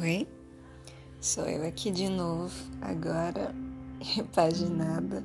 Oi, 0.00 0.26
sou 1.20 1.44
eu 1.44 1.68
aqui 1.68 1.90
de 1.90 2.08
novo, 2.08 2.54
agora 2.80 3.54
repaginada 4.00 5.22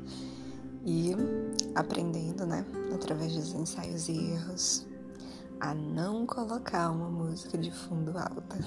e 0.85 1.13
aprendendo, 1.73 2.45
né, 2.45 2.65
através 2.93 3.33
dos 3.35 3.53
ensaios 3.53 4.09
e 4.09 4.17
erros, 4.33 4.85
a 5.61 5.73
não 5.73 6.25
colocar 6.25 6.91
uma 6.91 7.09
música 7.09 7.57
de 7.57 7.71
fundo 7.71 8.17
alta. 8.17 8.57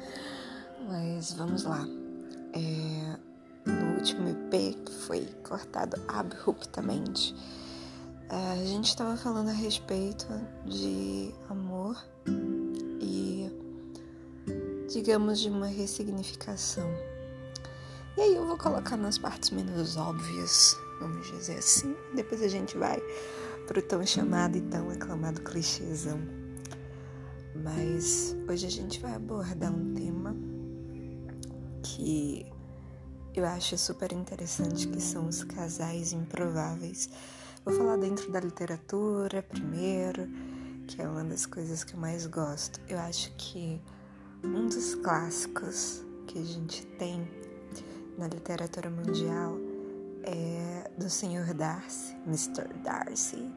Mas 0.86 1.32
vamos 1.32 1.64
lá. 1.64 1.82
É, 2.52 3.18
no 3.70 3.94
último 3.96 4.28
EP, 4.28 4.84
que 4.84 4.92
foi 4.92 5.24
cortado 5.48 5.96
abruptamente, 6.08 7.34
a 8.28 8.62
gente 8.66 8.88
estava 8.88 9.16
falando 9.16 9.48
a 9.48 9.52
respeito 9.52 10.26
de 10.66 11.32
amor 11.48 11.96
digamos, 14.92 15.40
de 15.40 15.48
uma 15.48 15.66
ressignificação. 15.66 16.88
E 18.16 18.20
aí 18.20 18.36
eu 18.36 18.46
vou 18.46 18.58
colocar 18.58 18.96
nas 18.96 19.16
partes 19.16 19.50
menos 19.50 19.96
óbvias, 19.96 20.76
vamos 21.00 21.26
dizer 21.30 21.58
assim. 21.58 21.96
Depois 22.14 22.42
a 22.42 22.48
gente 22.48 22.76
vai 22.76 23.00
pro 23.66 23.80
tão 23.80 24.04
chamado 24.04 24.56
e 24.58 24.60
tão 24.60 24.90
aclamado 24.90 25.40
clichêzão. 25.40 26.20
Mas 27.54 28.36
hoje 28.48 28.66
a 28.66 28.70
gente 28.70 29.00
vai 29.00 29.14
abordar 29.14 29.72
um 29.72 29.94
tema 29.94 30.36
que 31.82 32.46
eu 33.34 33.46
acho 33.46 33.78
super 33.78 34.12
interessante, 34.12 34.86
que 34.88 35.00
são 35.00 35.26
os 35.26 35.42
casais 35.42 36.12
improváveis. 36.12 37.08
Vou 37.64 37.74
falar 37.74 37.96
dentro 37.96 38.30
da 38.30 38.40
literatura 38.40 39.42
primeiro, 39.42 40.28
que 40.86 41.00
é 41.00 41.08
uma 41.08 41.24
das 41.24 41.46
coisas 41.46 41.82
que 41.82 41.94
eu 41.94 42.00
mais 42.00 42.26
gosto. 42.26 42.78
Eu 42.88 42.98
acho 42.98 43.32
que 43.36 43.80
um 44.44 44.66
dos 44.66 44.94
clássicos 44.96 46.02
que 46.26 46.38
a 46.38 46.44
gente 46.44 46.84
tem 46.98 47.26
na 48.18 48.28
literatura 48.28 48.90
mundial 48.90 49.56
é 50.24 50.90
do 50.98 51.08
Sr. 51.08 51.54
Darcy, 51.54 52.16
Mr. 52.26 52.68
Darcy, 52.82 53.50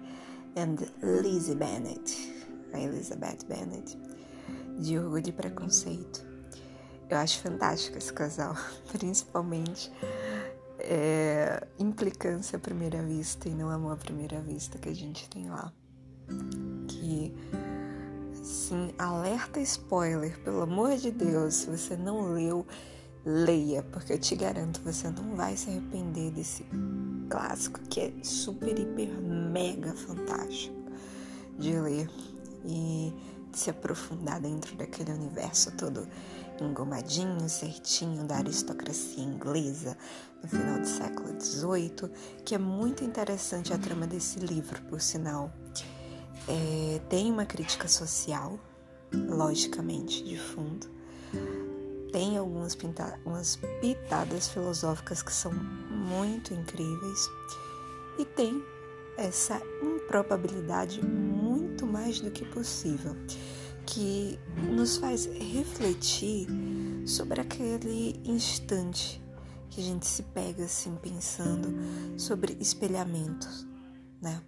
and 0.55 0.77
Lizzie 1.21 1.55
Bennet, 1.55 2.33
a 2.73 2.79
Elizabeth 2.79 3.45
Bennet, 3.47 3.97
de 4.79 4.97
Orgulho 4.97 5.29
e 5.29 5.31
Preconceito. 5.31 6.25
Eu 7.09 7.17
acho 7.17 7.39
fantástico 7.39 7.97
esse 7.97 8.11
casal, 8.11 8.55
principalmente 8.91 9.91
é, 10.79 11.67
implicância 11.77 12.57
à 12.57 12.59
primeira 12.59 13.01
vista 13.03 13.47
e 13.47 13.53
não 13.53 13.69
amor 13.69 13.93
à 13.93 13.97
primeira 13.97 14.41
vista 14.41 14.77
que 14.77 14.89
a 14.89 14.95
gente 14.95 15.29
tem 15.29 15.49
lá. 15.49 15.71
Que 16.87 17.33
Sim, 18.67 18.89
alerta 18.97 19.59
spoiler, 19.59 20.39
pelo 20.39 20.63
amor 20.63 20.97
de 20.97 21.11
Deus, 21.11 21.53
se 21.53 21.69
você 21.69 21.95
não 21.95 22.33
leu, 22.33 22.65
leia, 23.23 23.83
porque 23.83 24.13
eu 24.13 24.17
te 24.17 24.35
garanto, 24.35 24.81
você 24.81 25.07
não 25.07 25.35
vai 25.35 25.55
se 25.55 25.69
arrepender 25.69 26.31
desse 26.31 26.65
clássico 27.29 27.79
que 27.81 27.99
é 27.99 28.13
super, 28.23 28.75
hiper, 28.75 29.21
mega 29.21 29.93
fantástico 29.93 30.73
de 31.59 31.79
ler 31.79 32.09
e 32.65 33.13
de 33.51 33.59
se 33.59 33.69
aprofundar 33.69 34.41
dentro 34.41 34.75
daquele 34.75 35.11
universo 35.11 35.71
todo 35.77 36.07
engomadinho, 36.59 37.47
certinho 37.47 38.23
da 38.23 38.37
aristocracia 38.37 39.23
inglesa 39.23 39.95
no 40.41 40.49
final 40.49 40.79
do 40.79 40.87
século 40.87 41.39
XVIII, 41.39 42.09
que 42.43 42.55
é 42.55 42.57
muito 42.57 43.03
interessante 43.03 43.71
a 43.71 43.77
trama 43.77 44.07
desse 44.07 44.39
livro, 44.39 44.81
por 44.85 44.99
sinal. 44.99 45.53
É, 46.47 46.99
tem 47.09 47.31
uma 47.31 47.45
crítica 47.45 47.87
social, 47.87 48.59
logicamente, 49.11 50.23
de 50.23 50.37
fundo. 50.37 50.87
Tem 52.11 52.37
algumas 52.37 52.75
pinta 52.75 53.19
umas 53.25 53.59
pitadas 53.81 54.47
filosóficas 54.47 55.21
que 55.21 55.33
são 55.33 55.51
muito 55.53 56.53
incríveis. 56.53 57.29
E 58.17 58.25
tem 58.25 58.63
essa 59.17 59.61
improbabilidade 59.81 61.03
muito 61.03 61.85
mais 61.85 62.19
do 62.19 62.31
que 62.31 62.45
possível, 62.45 63.15
que 63.85 64.39
nos 64.71 64.97
faz 64.97 65.25
refletir 65.25 66.47
sobre 67.05 67.41
aquele 67.41 68.19
instante 68.23 69.21
que 69.69 69.81
a 69.81 69.83
gente 69.83 70.07
se 70.07 70.23
pega 70.23 70.63
assim 70.63 70.95
pensando 71.01 71.75
sobre 72.17 72.57
espelhamentos, 72.61 73.67
né? 74.21 74.41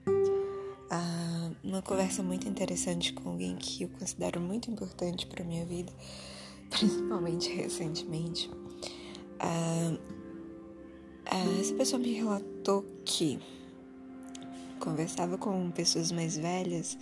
Ah, 0.89 1.51
uma 1.63 1.81
conversa 1.81 2.23
muito 2.23 2.47
interessante 2.47 3.11
com 3.11 3.29
alguém 3.29 3.55
que 3.57 3.83
eu 3.83 3.89
considero 3.89 4.39
muito 4.39 4.71
importante 4.71 5.27
para 5.27 5.43
minha 5.43 5.65
vida, 5.65 5.91
principalmente 6.69 7.49
recentemente. 7.49 8.49
Ah, 9.39 9.97
ah, 11.25 11.59
essa 11.59 11.73
pessoa 11.73 11.99
me 11.99 12.13
relatou 12.13 12.85
que 13.03 13.39
conversava 14.79 15.37
com 15.37 15.69
pessoas 15.71 16.11
mais 16.11 16.37
velhas 16.37 16.97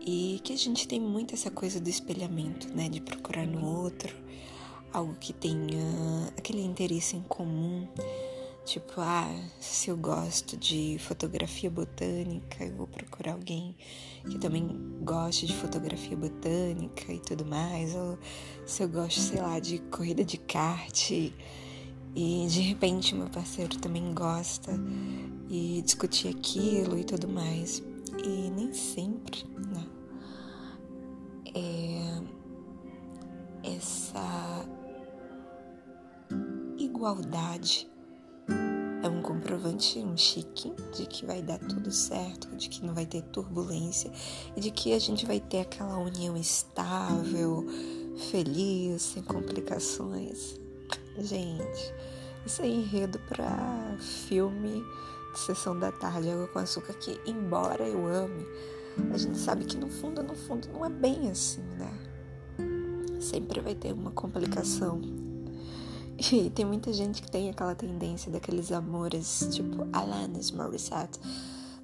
e 0.00 0.40
que 0.42 0.52
a 0.52 0.56
gente 0.56 0.88
tem 0.88 1.00
muito 1.00 1.34
essa 1.34 1.50
coisa 1.50 1.78
do 1.78 1.90
espelhamento, 1.90 2.74
né, 2.74 2.88
de 2.88 3.00
procurar 3.00 3.46
no 3.46 3.64
outro 3.66 4.14
algo 4.92 5.14
que 5.20 5.32
tenha 5.32 6.32
aquele 6.36 6.62
interesse 6.62 7.16
em 7.16 7.22
comum 7.22 7.86
Tipo, 8.68 9.00
ah, 9.00 9.34
se 9.58 9.88
eu 9.88 9.96
gosto 9.96 10.54
de 10.54 10.98
fotografia 10.98 11.70
botânica, 11.70 12.62
eu 12.62 12.76
vou 12.76 12.86
procurar 12.86 13.32
alguém 13.32 13.74
que 14.30 14.38
também 14.38 14.68
goste 15.00 15.46
de 15.46 15.56
fotografia 15.56 16.14
botânica 16.14 17.10
e 17.10 17.18
tudo 17.18 17.46
mais. 17.46 17.94
Ou 17.94 18.18
se 18.66 18.82
eu 18.82 18.88
gosto, 18.90 19.20
sei 19.20 19.40
lá, 19.40 19.58
de 19.58 19.78
corrida 19.78 20.22
de 20.22 20.36
kart 20.36 21.10
e 21.10 21.32
de 22.14 22.60
repente 22.60 23.14
meu 23.14 23.30
parceiro 23.30 23.78
também 23.78 24.12
gosta 24.12 24.78
e 25.48 25.80
discutir 25.80 26.28
aquilo 26.28 26.98
e 26.98 27.04
tudo 27.04 27.26
mais. 27.26 27.82
E 28.22 28.50
nem 28.50 28.74
sempre, 28.74 29.46
né? 29.72 29.86
É 31.54 32.20
essa 33.76 34.66
igualdade 36.76 37.88
é 39.08 39.10
um 39.10 39.22
comprovante, 39.22 39.98
um 40.00 40.16
chique 40.16 40.70
de 40.94 41.06
que 41.06 41.24
vai 41.24 41.40
dar 41.40 41.58
tudo 41.58 41.90
certo, 41.90 42.54
de 42.56 42.68
que 42.68 42.84
não 42.84 42.94
vai 42.94 43.06
ter 43.06 43.22
turbulência 43.22 44.12
e 44.54 44.60
de 44.60 44.70
que 44.70 44.92
a 44.92 44.98
gente 44.98 45.24
vai 45.24 45.40
ter 45.40 45.60
aquela 45.60 45.98
união 45.98 46.36
estável, 46.36 47.66
feliz, 48.30 49.00
sem 49.00 49.22
complicações. 49.22 50.60
Gente, 51.18 51.94
isso 52.44 52.60
é 52.60 52.68
enredo 52.68 53.18
para 53.20 53.96
filme 53.98 54.84
de 55.32 55.40
sessão 55.40 55.78
da 55.78 55.90
tarde, 55.90 56.30
água 56.30 56.46
com 56.48 56.58
açúcar, 56.58 56.92
que 56.92 57.18
embora 57.26 57.88
eu 57.88 58.06
ame, 58.06 58.46
a 59.12 59.16
gente 59.16 59.38
sabe 59.38 59.64
que 59.64 59.78
no 59.78 59.88
fundo, 59.88 60.22
no 60.22 60.34
fundo, 60.34 60.68
não 60.68 60.84
é 60.84 60.90
bem 60.90 61.30
assim, 61.30 61.62
né? 61.78 61.98
Sempre 63.20 63.60
vai 63.60 63.74
ter 63.74 63.92
uma 63.92 64.10
complicação 64.10 65.00
e 66.32 66.50
tem 66.50 66.64
muita 66.64 66.92
gente 66.92 67.22
que 67.22 67.30
tem 67.30 67.48
aquela 67.48 67.76
tendência 67.76 68.30
daqueles 68.30 68.72
amores, 68.72 69.48
tipo 69.52 69.86
Alanis 69.92 70.50
Morissette, 70.50 71.20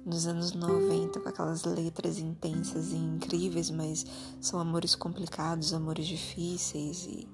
nos 0.05 0.27
anos 0.27 0.51
90, 0.51 1.21
com 1.21 1.29
aquelas 1.29 1.63
letras 1.63 2.19
intensas 2.19 2.91
e 2.91 2.97
incríveis, 2.97 3.71
mas 3.71 4.05
são 4.41 4.59
amores 4.59 4.93
complicados, 4.93 5.73
amores 5.73 6.05
difíceis. 6.05 7.07
E 7.07 7.27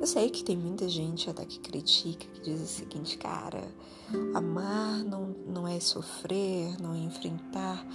eu 0.00 0.06
sei 0.06 0.28
que 0.30 0.42
tem 0.42 0.56
muita 0.56 0.88
gente 0.88 1.30
até 1.30 1.44
que 1.44 1.60
critica, 1.60 2.26
que 2.26 2.40
diz 2.40 2.60
o 2.60 2.66
seguinte, 2.66 3.16
cara, 3.16 3.62
amar 4.34 5.04
não, 5.04 5.34
não 5.46 5.66
é 5.66 5.78
sofrer, 5.78 6.76
não 6.82 6.92
é 6.92 6.98
enfrentar. 6.98 7.86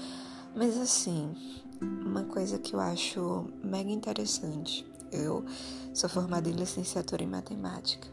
Mas 0.56 0.78
assim, 0.78 1.36
uma 1.82 2.24
coisa 2.24 2.58
que 2.58 2.74
eu 2.74 2.80
acho 2.80 3.46
mega 3.62 3.92
interessante 3.92 4.86
eu 5.12 5.46
sou 5.94 6.10
formada 6.10 6.50
em 6.50 6.54
licenciatura 6.54 7.24
em 7.24 7.28
matemática 7.28 8.08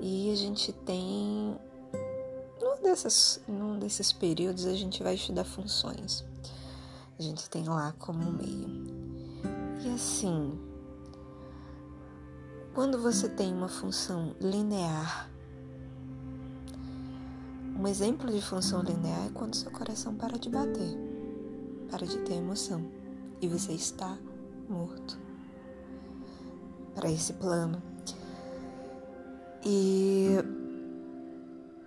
e 0.00 0.30
a 0.32 0.34
gente 0.34 0.72
tem. 0.72 1.56
Num, 2.60 2.82
dessas, 2.82 3.40
num 3.46 3.78
desses 3.78 4.12
períodos 4.12 4.66
a 4.66 4.74
gente 4.74 5.02
vai 5.02 5.14
estudar 5.14 5.44
funções. 5.44 6.24
A 7.18 7.22
gente 7.22 7.48
tem 7.50 7.64
lá 7.64 7.94
como 7.98 8.32
meio. 8.32 8.68
E 9.82 9.88
assim, 9.94 10.58
quando 12.74 13.00
você 13.00 13.28
tem 13.28 13.52
uma 13.52 13.68
função 13.68 14.34
linear, 14.40 15.30
um 17.78 17.86
exemplo 17.88 18.30
de 18.30 18.42
função 18.42 18.82
linear 18.82 19.26
é 19.26 19.30
quando 19.30 19.54
seu 19.54 19.70
coração 19.70 20.14
para 20.14 20.38
de 20.38 20.50
bater, 20.50 20.98
para 21.90 22.06
de 22.06 22.18
ter 22.18 22.34
emoção 22.34 22.84
e 23.40 23.48
você 23.48 23.72
está 23.72 24.18
morto 24.68 25.18
para 26.94 27.10
esse 27.10 27.32
plano. 27.32 27.89
E 29.64 30.36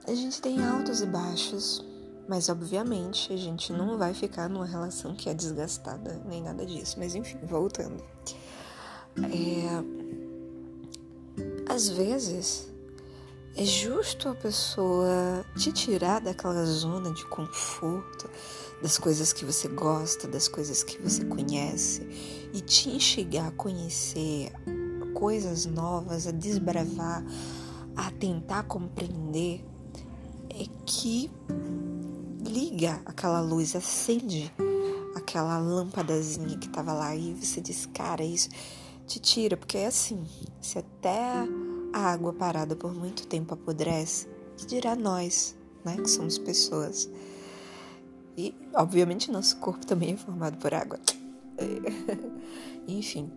a 0.07 0.13
gente 0.13 0.41
tem 0.41 0.63
altos 0.63 1.01
e 1.01 1.05
baixos, 1.05 1.83
mas 2.27 2.49
obviamente 2.49 3.31
a 3.33 3.37
gente 3.37 3.71
não 3.73 3.97
vai 3.97 4.13
ficar 4.13 4.49
numa 4.49 4.65
relação 4.65 5.15
que 5.15 5.29
é 5.29 5.33
desgastada 5.33 6.21
nem 6.25 6.43
nada 6.43 6.65
disso. 6.65 6.97
Mas 6.99 7.15
enfim, 7.15 7.39
voltando. 7.43 8.03
É, 9.17 9.83
às 11.71 11.89
vezes 11.89 12.73
é 13.55 13.63
justo 13.65 14.29
a 14.29 14.35
pessoa 14.35 15.45
te 15.55 15.71
tirar 15.71 16.19
daquela 16.19 16.65
zona 16.65 17.11
de 17.11 17.23
conforto, 17.25 18.27
das 18.81 18.97
coisas 18.97 19.31
que 19.31 19.45
você 19.45 19.67
gosta, 19.67 20.27
das 20.27 20.47
coisas 20.47 20.83
que 20.83 20.99
você 20.99 21.23
conhece 21.23 22.01
e 22.51 22.61
te 22.61 22.89
instigar 22.89 23.47
a 23.47 23.51
conhecer 23.51 24.51
coisas 25.13 25.67
novas, 25.67 26.25
a 26.25 26.31
desbravar, 26.31 27.23
a 27.95 28.11
tentar 28.11 28.63
compreender, 28.63 29.63
é 30.49 30.65
que 30.85 31.31
liga 32.45 33.01
aquela 33.05 33.41
luz, 33.41 33.75
acende 33.75 34.51
aquela 35.15 35.57
lâmpadazinha 35.57 36.57
que 36.57 36.69
tava 36.69 36.93
lá 36.93 37.15
e 37.15 37.33
você 37.33 37.61
diz, 37.61 37.85
cara, 37.87 38.23
isso 38.23 38.49
te 39.07 39.19
tira, 39.19 39.57
porque 39.57 39.77
é 39.77 39.87
assim, 39.87 40.23
se 40.61 40.79
até 40.79 41.47
a 41.91 41.99
água 41.99 42.33
parada 42.33 42.75
por 42.75 42.93
muito 42.93 43.27
tempo 43.27 43.53
apodrece, 43.53 44.27
que 44.57 44.65
dirá 44.65 44.95
nós, 44.95 45.55
né, 45.83 45.97
que 45.97 46.09
somos 46.09 46.37
pessoas. 46.37 47.09
E, 48.37 48.53
obviamente, 48.73 49.31
nosso 49.31 49.57
corpo 49.57 49.85
também 49.85 50.13
é 50.13 50.17
formado 50.17 50.57
por 50.57 50.73
água. 50.73 50.99
Enfim, 52.87 53.31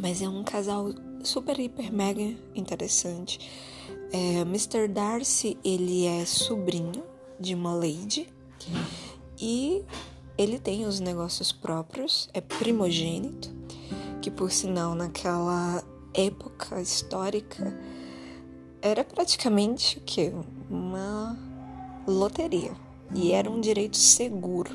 mas 0.00 0.22
é 0.22 0.28
um 0.28 0.42
casal 0.42 0.90
super, 1.24 1.58
hiper, 1.58 1.92
mega 1.92 2.34
interessante. 2.54 3.38
É, 4.12 4.40
Mr. 4.42 4.88
Darcy, 4.88 5.58
ele 5.64 6.06
é 6.06 6.24
sobrinho 6.24 7.02
de 7.38 7.54
uma 7.54 7.74
lady 7.74 8.28
e 9.40 9.82
ele 10.38 10.58
tem 10.58 10.84
os 10.84 11.00
negócios 11.00 11.52
próprios, 11.52 12.28
é 12.32 12.40
primogênito, 12.40 13.50
que 14.20 14.30
por 14.30 14.50
sinal 14.50 14.94
naquela 14.94 15.82
época 16.12 16.80
histórica 16.80 17.76
era 18.80 19.04
praticamente 19.04 19.98
o 19.98 20.00
que? 20.02 20.32
Uma 20.70 21.36
loteria. 22.06 22.72
E 23.14 23.32
era 23.32 23.50
um 23.50 23.60
direito 23.60 23.96
seguro 23.96 24.70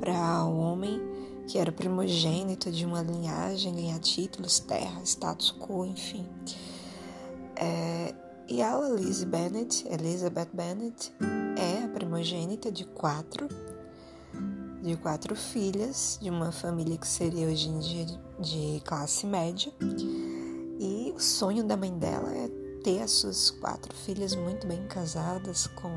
para 0.00 0.44
o 0.44 0.58
homem 0.58 1.00
que 1.46 1.58
era 1.58 1.70
primogênito 1.70 2.70
de 2.70 2.84
uma 2.84 3.02
linhagem 3.02 3.74
ganhar 3.74 3.98
títulos, 3.98 4.58
terra, 4.58 5.00
status 5.04 5.52
quo, 5.52 5.84
enfim. 5.84 6.26
É, 7.56 8.14
e 8.48 8.62
a 8.62 8.78
Elizabeth 8.78 9.50
Bennet, 9.50 9.86
Elizabeth 9.88 10.50
Bennet 10.52 11.12
é 11.56 11.84
a 11.84 11.88
primogênita 11.88 12.70
de 12.70 12.84
quatro 12.84 13.48
de 14.82 14.96
quatro 14.98 15.34
filhas, 15.34 16.18
de 16.20 16.28
uma 16.28 16.52
família 16.52 16.98
que 16.98 17.08
seria 17.08 17.48
hoje 17.48 17.70
em 17.70 17.78
dia 17.78 18.06
de 18.38 18.82
classe 18.84 19.26
média. 19.26 19.72
E 20.78 21.10
o 21.16 21.18
sonho 21.18 21.64
da 21.64 21.74
mãe 21.74 21.96
dela 21.96 22.30
é 22.34 22.48
ter 22.82 23.00
as 23.00 23.12
suas 23.12 23.50
quatro 23.50 23.94
filhas 23.94 24.36
muito 24.36 24.66
bem 24.66 24.86
casadas 24.86 25.66
com 25.68 25.90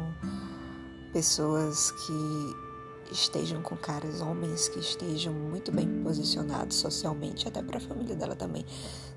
pessoas 1.11 1.91
que 1.91 2.66
estejam 3.11 3.61
com 3.61 3.75
caras 3.75 4.21
homens 4.21 4.67
que 4.67 4.79
estejam 4.79 5.33
muito 5.33 5.71
bem 5.71 6.01
posicionados 6.03 6.77
socialmente, 6.77 7.47
até 7.47 7.61
para 7.61 7.77
a 7.77 7.81
família 7.81 8.15
dela 8.15 8.35
também. 8.35 8.65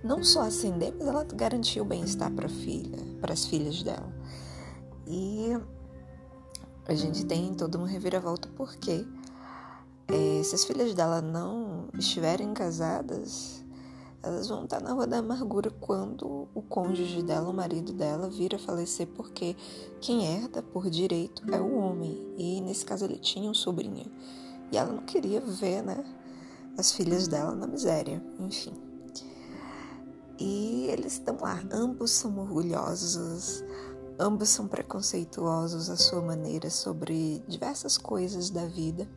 Não 0.02 0.22
só 0.22 0.42
ascender, 0.42 0.94
mas 0.98 1.06
ela 1.06 1.24
garantiu 1.24 1.82
o 1.82 1.86
bem-estar 1.86 2.30
para 2.32 2.48
filha, 2.48 2.98
para 3.20 3.32
as 3.32 3.46
filhas 3.46 3.82
dela. 3.82 4.12
E 5.06 5.56
a 6.86 6.94
gente 6.94 7.24
tem 7.24 7.54
toda 7.54 7.78
uma 7.78 7.88
reviravolta 7.88 8.48
porque 8.56 9.06
é, 10.08 10.42
se 10.42 10.54
as 10.54 10.64
filhas 10.64 10.94
dela 10.94 11.20
não 11.22 11.88
estiverem 11.98 12.52
casadas, 12.52 13.64
elas 14.22 14.48
vão 14.48 14.64
estar 14.64 14.80
na 14.80 14.92
rua 14.92 15.06
da 15.06 15.18
amargura 15.18 15.70
quando 15.70 16.48
o 16.54 16.62
cônjuge 16.62 17.22
dela, 17.22 17.48
o 17.48 17.54
marido 17.54 17.92
dela, 17.92 18.28
vir 18.28 18.54
a 18.54 18.58
falecer, 18.58 19.06
porque 19.06 19.56
quem 20.00 20.26
herda 20.26 20.62
por 20.62 20.90
direito 20.90 21.42
é 21.52 21.60
o 21.60 21.76
homem. 21.76 22.34
E 22.36 22.60
nesse 22.60 22.84
caso 22.84 23.04
ele 23.04 23.18
tinha 23.18 23.50
um 23.50 23.54
sobrinho. 23.54 24.10
E 24.70 24.76
ela 24.76 24.92
não 24.92 25.04
queria 25.04 25.40
ver, 25.40 25.82
né, 25.82 26.04
as 26.76 26.92
filhas 26.92 27.26
dela 27.28 27.54
na 27.54 27.66
miséria, 27.66 28.22
enfim. 28.38 28.74
E 30.38 30.86
eles 30.88 31.14
estão 31.14 31.36
lá, 31.40 31.62
ambos 31.70 32.10
são 32.10 32.38
orgulhosos, 32.38 33.62
ambos 34.18 34.48
são 34.48 34.66
preconceituosos 34.66 35.90
à 35.90 35.96
sua 35.96 36.20
maneira 36.20 36.70
sobre 36.70 37.42
diversas 37.48 37.98
coisas 37.98 38.50
da 38.50 38.66
vida. 38.66 39.08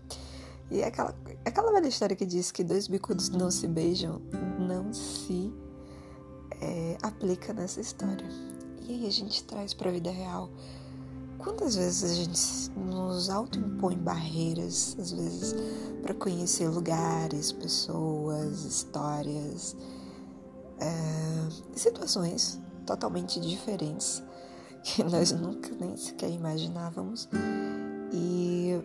E 0.71 0.81
é 0.81 0.88
aquela, 0.88 1.15
aquela 1.45 1.72
velha 1.72 1.88
história 1.88 2.16
que 2.16 2.25
diz 2.25 2.51
que 2.51 2.63
dois 2.63 2.88
bicudos 2.88 3.30
não 3.30 3.51
se 3.51 3.68
beijam 3.68 4.22
não 4.60 4.94
se 4.94 5.54
é, 6.62 6.98
aplica 7.01 7.54
nessa 7.54 7.81
história. 7.81 8.28
E 8.81 8.94
aí 8.94 9.07
a 9.07 9.12
gente 9.12 9.44
traz 9.44 9.74
para 9.74 9.90
a 9.90 9.94
vida 9.94 10.12
real. 10.12 10.50
Quantas 11.38 11.75
vezes 11.75 12.04
a 12.10 12.13
gente 12.13 12.80
nos 12.80 13.30
autoimpõe 13.30 13.98
barreiras, 13.98 14.95
às 14.98 15.12
vezes, 15.12 15.56
para 16.01 16.13
conhecer 16.13 16.69
lugares, 16.69 17.51
pessoas, 17.51 18.63
histórias, 18.63 19.75
é, 20.80 21.75
situações 21.75 22.62
totalmente 22.86 23.40
diferentes 23.42 24.24
que 24.84 25.04
nós 25.04 25.31
nunca 25.31 25.69
nem 25.80 25.95
sequer 25.98 26.30
imaginávamos. 26.30 27.28
E 28.12 28.80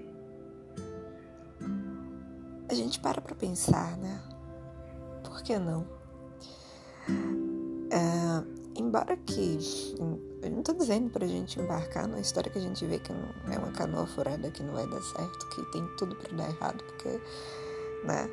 gente 2.79 3.01
para 3.01 3.21
para 3.21 3.35
pensar, 3.35 3.97
né? 3.99 4.21
Por 5.25 5.43
que 5.43 5.59
não? 5.59 5.87
É, 7.91 8.81
embora 8.81 9.17
que 9.17 9.59
eu 10.43 10.51
não 10.51 10.63
tô 10.63 10.73
dizendo 10.73 11.11
pra 11.11 11.27
gente 11.27 11.59
embarcar 11.61 12.07
numa 12.07 12.21
história 12.21 12.51
que 12.51 12.59
a 12.59 12.63
gente 12.63 12.85
vê 12.87 12.99
que 12.99 13.13
não 13.13 13.53
é 13.53 13.59
uma 13.59 13.73
canoa 13.73 14.07
furada 14.07 14.51
que 14.51 14.63
não 14.63 14.75
vai 14.75 14.87
dar 14.87 15.03
certo, 15.03 15.49
que 15.51 15.73
tem 15.73 15.87
tudo 15.99 16.15
para 16.17 16.37
dar 16.37 16.49
errado, 16.49 16.85
porque, 16.85 17.21
né? 18.05 18.29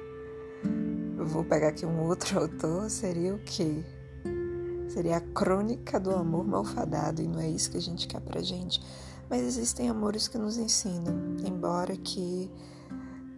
Eu 1.18 1.25
vou 1.25 1.44
pegar 1.44 1.69
aqui 1.69 1.86
um 1.86 2.03
outro 2.07 2.38
autor, 2.41 2.89
seria 2.89 3.33
o 3.33 3.39
quê? 3.39 3.83
Seria 4.89 5.18
a 5.18 5.21
crônica 5.21 6.00
do 6.00 6.12
amor 6.12 6.45
malfadado, 6.45 7.21
e 7.21 7.27
não 7.27 7.39
é 7.39 7.50
isso 7.50 7.71
que 7.71 7.77
a 7.77 7.81
gente 7.81 8.07
quer 8.07 8.21
pra 8.21 8.41
gente. 8.41 8.81
Mas 9.30 9.41
existem 9.41 9.89
amores 9.89 10.27
que 10.27 10.38
nos 10.38 10.57
ensinam, 10.57 11.36
embora 11.44 11.98
que 11.98 12.51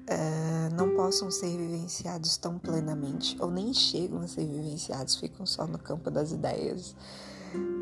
uh, 0.09 0.75
não 0.75 0.95
possam 0.95 1.29
ser 1.29 1.55
vivenciados 1.57 2.37
tão 2.37 2.57
plenamente, 2.57 3.35
ou 3.39 3.51
nem 3.51 3.73
chegam 3.73 4.19
a 4.19 4.27
ser 4.27 4.45
vivenciados, 4.45 5.15
ficam 5.15 5.45
só 5.45 5.67
no 5.67 5.77
campo 5.77 6.09
das 6.09 6.31
ideias. 6.31 6.95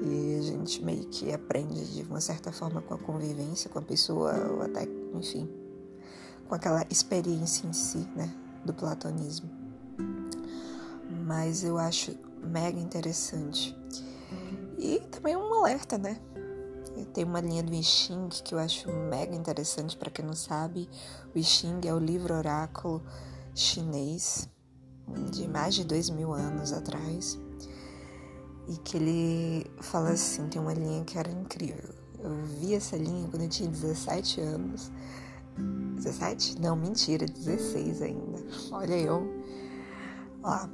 E 0.04 0.38
a 0.40 0.42
gente 0.44 0.84
meio 0.84 1.06
que 1.08 1.34
aprende 1.34 1.84
de 1.94 2.04
uma 2.04 2.22
certa 2.22 2.52
forma 2.52 2.82
com 2.82 2.94
a 2.94 2.98
convivência 2.98 3.70
com 3.70 3.80
a 3.80 3.82
pessoa, 3.82 4.34
ou 4.52 4.62
até, 4.62 4.88
enfim, 5.14 5.50
com 6.48 6.56
aquela 6.56 6.86
experiência 6.90 7.68
em 7.68 7.74
si, 7.74 8.08
né, 8.16 8.32
do 8.64 8.74
platonismo. 8.74 9.50
Mas 11.26 11.64
eu 11.64 11.78
acho 11.78 12.16
mega 12.44 12.80
interessante. 12.80 13.76
E 14.78 15.00
também 15.12 15.36
um 15.36 15.54
alerta, 15.56 15.98
né? 15.98 16.20
Tem 17.14 17.24
uma 17.24 17.42
linha 17.42 17.62
do 17.62 17.74
I 17.74 17.84
Ching 17.84 18.30
que 18.44 18.56
eu 18.56 18.60
acho 18.60 18.92
mega 18.92 19.36
interessante 19.36 19.98
para 19.98 20.10
quem 20.10 20.24
não 20.24 20.36
sabe. 20.36 20.90
O 21.34 21.38
I 21.38 21.44
Ching 21.44 21.82
é 21.86 21.94
o 21.94 22.00
livro 22.00 22.34
oráculo 22.34 23.04
chinês 23.54 24.50
de 25.32 25.48
mais 25.48 25.76
de 25.76 25.84
dois 25.84 26.10
mil 26.10 26.34
anos 26.34 26.74
atrás 26.74 27.40
e 28.68 28.78
que 28.78 28.98
ele 28.98 29.72
fala 29.82 30.10
assim, 30.10 30.48
tem 30.48 30.62
uma 30.62 30.74
linha 30.74 31.04
que 31.04 31.18
era 31.18 31.30
incrível. 31.30 31.94
Eu 32.20 32.44
vi 32.44 32.74
essa 32.74 32.98
linha 32.98 33.28
quando 33.30 33.44
eu 33.44 33.50
tinha 33.50 33.70
17 33.70 34.42
anos. 34.42 34.92
17? 35.58 36.60
Não, 36.60 36.76
mentira, 36.76 37.26
16 37.26 38.02
ainda. 38.02 38.44
Olha 38.72 38.96
eu. 38.96 39.44
Ó. 40.44 40.68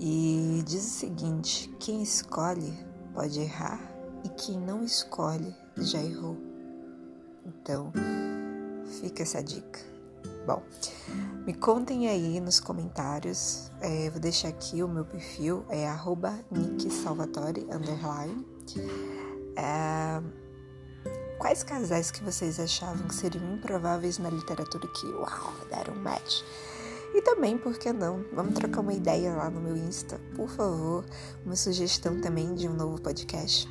E 0.00 0.62
diz 0.66 0.84
o 0.84 0.90
seguinte: 0.90 1.72
quem 1.78 2.02
escolhe 2.02 2.76
pode 3.14 3.40
errar 3.40 3.91
e 4.24 4.28
quem 4.30 4.58
não 4.58 4.82
escolhe 4.82 5.54
já 5.76 6.02
errou. 6.02 6.36
Então, 7.44 7.92
fica 9.00 9.22
essa 9.22 9.42
dica. 9.42 9.80
Bom, 10.46 10.62
me 11.46 11.54
contem 11.54 12.08
aí 12.08 12.40
nos 12.40 12.58
comentários. 12.58 13.70
É, 13.80 14.10
vou 14.10 14.20
deixar 14.20 14.48
aqui 14.48 14.82
o 14.82 14.88
meu 14.88 15.04
perfil, 15.04 15.64
é 15.68 15.86
@nicksalvatore 16.50 17.66
underline. 17.70 18.46
É, 19.56 20.20
quais 21.38 21.62
casais 21.62 22.10
que 22.10 22.22
vocês 22.24 22.58
achavam 22.58 23.06
que 23.06 23.14
seriam 23.14 23.54
improváveis 23.54 24.18
na 24.18 24.30
literatura 24.30 24.86
que, 24.88 25.06
uau, 25.06 25.52
deram 25.70 25.94
match? 25.96 26.42
E 27.14 27.20
também, 27.22 27.58
por 27.58 27.78
que 27.78 27.92
não? 27.92 28.24
Vamos 28.32 28.54
trocar 28.54 28.80
uma 28.80 28.94
ideia 28.94 29.34
lá 29.34 29.50
no 29.50 29.60
meu 29.60 29.76
Insta, 29.76 30.18
por 30.34 30.48
favor. 30.48 31.04
Uma 31.44 31.56
sugestão 31.56 32.20
também 32.20 32.54
de 32.54 32.68
um 32.68 32.74
novo 32.74 33.00
podcast. 33.00 33.68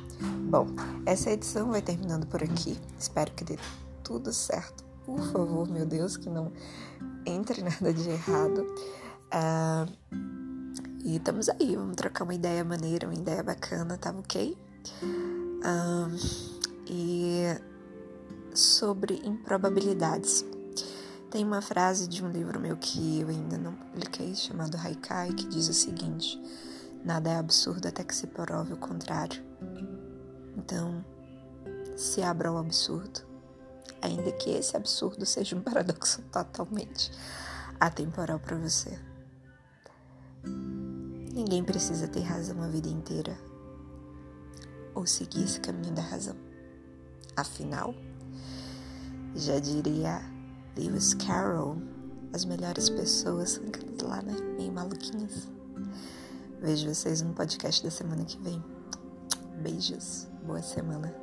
Bom, 0.48 0.66
essa 1.04 1.30
edição 1.30 1.70
vai 1.70 1.82
terminando 1.82 2.26
por 2.26 2.42
aqui. 2.42 2.78
Espero 2.98 3.32
que 3.32 3.44
dê 3.44 3.58
tudo 4.04 4.32
certo. 4.32 4.84
Por 5.04 5.20
favor, 5.32 5.68
meu 5.68 5.84
Deus, 5.84 6.16
que 6.16 6.30
não 6.30 6.52
entre 7.26 7.62
nada 7.64 7.92
de 7.92 8.08
errado. 8.10 8.66
Uh, 9.32 9.90
E 11.04 11.16
estamos 11.16 11.48
aí, 11.48 11.74
vamos 11.74 11.96
trocar 11.96 12.22
uma 12.22 12.34
ideia 12.34 12.62
maneira, 12.64 13.08
uma 13.08 13.14
ideia 13.14 13.42
bacana, 13.42 13.98
tá 13.98 14.12
ok? 14.12 14.56
Um, 15.02 16.16
e 16.86 17.42
sobre 18.54 19.20
improbabilidades. 19.24 20.44
Tem 21.32 21.46
uma 21.46 21.62
frase 21.62 22.06
de 22.06 22.22
um 22.22 22.28
livro 22.28 22.60
meu 22.60 22.76
que 22.76 23.20
eu 23.20 23.28
ainda 23.28 23.56
não 23.56 23.72
publiquei, 23.72 24.34
chamado 24.34 24.76
Haikai, 24.76 25.32
que 25.32 25.48
diz 25.48 25.66
o 25.66 25.72
seguinte: 25.72 26.38
Nada 27.02 27.30
é 27.30 27.36
absurdo 27.38 27.88
até 27.88 28.04
que 28.04 28.14
se 28.14 28.26
prove 28.26 28.74
o 28.74 28.76
contrário. 28.76 29.42
Então, 30.54 31.02
se 31.96 32.20
abra 32.20 32.50
ao 32.50 32.58
absurdo, 32.58 33.22
ainda 34.02 34.30
que 34.32 34.50
esse 34.50 34.76
absurdo 34.76 35.24
seja 35.24 35.56
um 35.56 35.62
paradoxo 35.64 36.20
totalmente 36.30 37.10
atemporal 37.80 38.38
para 38.38 38.58
você. 38.58 39.00
Ninguém 41.32 41.64
precisa 41.64 42.06
ter 42.08 42.20
razão 42.20 42.62
a 42.62 42.68
vida 42.68 42.88
inteira 42.88 43.38
ou 44.94 45.06
seguir 45.06 45.44
esse 45.44 45.60
caminho 45.60 45.94
da 45.94 46.02
razão. 46.02 46.36
Afinal, 47.34 47.94
já 49.34 49.58
diria 49.58 50.31
Lewis 50.76 51.14
Carroll, 51.14 51.76
as 52.32 52.44
melhores 52.44 52.88
pessoas 52.88 53.50
são 53.50 53.64
aquelas 53.64 54.00
lá, 54.02 54.22
né? 54.22 54.34
Meio 54.56 54.72
maluquinhas. 54.72 55.48
Vejo 56.60 56.88
vocês 56.94 57.22
no 57.22 57.34
podcast 57.34 57.82
da 57.82 57.90
semana 57.90 58.24
que 58.24 58.38
vem. 58.38 58.62
Beijos, 59.62 60.28
boa 60.44 60.62
semana. 60.62 61.14